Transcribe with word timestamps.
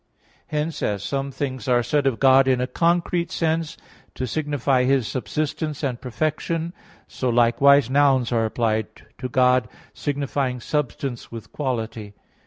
Hence, 0.47 0.81
as 0.81 1.03
some 1.03 1.31
things 1.31 1.67
are 1.67 1.83
said 1.83 2.07
of 2.07 2.19
God 2.19 2.47
in 2.47 2.59
a 2.59 2.65
concrete 2.65 3.31
sense, 3.31 3.77
to 4.15 4.25
signify 4.25 4.83
His 4.85 5.07
subsistence 5.07 5.83
and 5.83 6.01
perfection, 6.01 6.73
so 7.07 7.29
likewise 7.29 7.87
nouns 7.87 8.31
are 8.31 8.45
applied 8.45 8.87
to 9.19 9.29
God 9.29 9.67
signifying 9.93 10.59
substance 10.59 11.31
with 11.31 11.51
quality. 11.51 12.15